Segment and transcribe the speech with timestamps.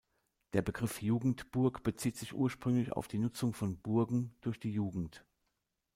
[0.53, 5.23] Der Begriff "Jugendburg" bezieht sich ursprünglich auf die Nutzung von "Burgen" durch die "Jugend".